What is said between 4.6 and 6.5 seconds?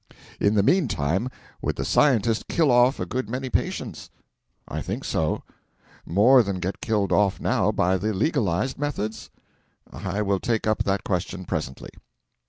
I think so. More